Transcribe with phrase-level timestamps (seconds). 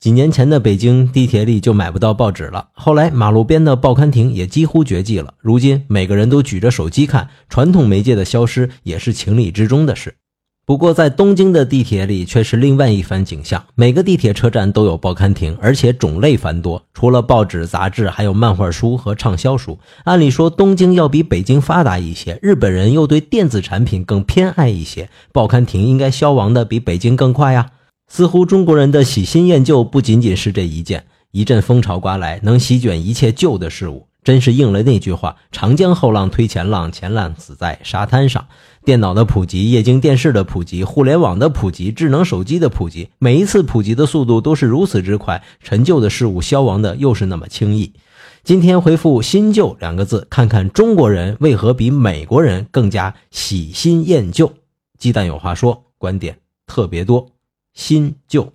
[0.00, 5.34] 几年前的北京地铁里就买不到报纸了，后来马路边的报刊亭也几乎绝迹了。
[5.40, 10.14] 如今每个人都举着手机看，传统媒介的消失也是情理之中的事。
[10.64, 19.80] 不过在东京的地铁里却是另外一番景象，每个地铁车站都有报刊亭，而且种类繁多，除了报纸、杂志，还有漫画书和畅销书。
[20.04, 27.70] 按理说东京要比北京发达一些，日本人又对电子产品更偏爱一些，报刊亭应该消亡的比北京更快呀。
[28.08, 38.46] 似乎中国人的喜新厌旧不仅仅是这一件，一阵风潮刮来，能席卷一切旧的事物，真是应了那句话：“长江后浪推前浪，前浪死在沙滩上。”
[38.84, 47.92] 电脑的普及，液晶电视的普及，互联网的普及，智能手机的普及，每一次普及的速度都是如此之快，陈旧的事物消亡的又是那么轻易。
[48.42, 54.50] 今天回复“新旧”两个字，看看中国人为何比美国人更加喜新厌旧。
[54.98, 57.28] 鸡蛋有话说，观点特别多。
[57.78, 58.52] 新旧。